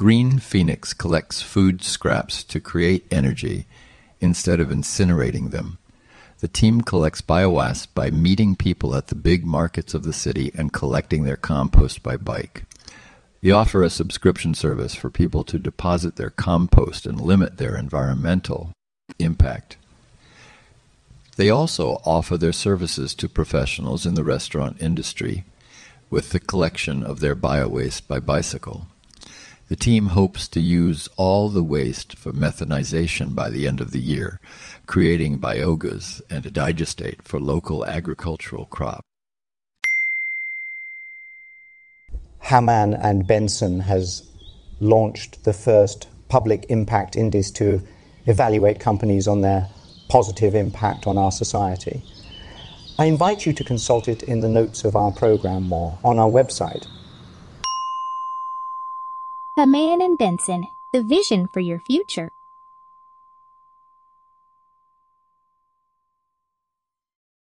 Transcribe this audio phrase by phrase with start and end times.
[0.00, 3.66] Green Phoenix collects food scraps to create energy
[4.18, 5.76] instead of incinerating them.
[6.38, 10.72] The team collects biowaste by meeting people at the big markets of the city and
[10.72, 12.64] collecting their compost by bike.
[13.42, 18.72] They offer a subscription service for people to deposit their compost and limit their environmental
[19.18, 19.76] impact.
[21.36, 25.44] They also offer their services to professionals in the restaurant industry
[26.08, 28.86] with the collection of their biowaste by bicycle.
[29.70, 34.00] The team hopes to use all the waste for methanization by the end of the
[34.00, 34.40] year,
[34.86, 39.06] creating biogas and a digestate for local agricultural crops.
[42.40, 44.28] Hamann and Benson has
[44.80, 47.80] launched the first public impact index to
[48.26, 49.68] evaluate companies on their
[50.08, 52.02] positive impact on our society.
[52.98, 56.28] I invite you to consult it in the notes of our program or on our
[56.28, 56.88] website.
[59.60, 62.32] Hamann and Benson, the vision for your future.